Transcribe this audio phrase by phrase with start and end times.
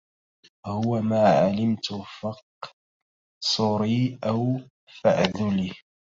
[0.67, 1.85] هو ما علمت
[2.21, 4.59] فأقصري أو
[5.03, 5.73] فاعذلي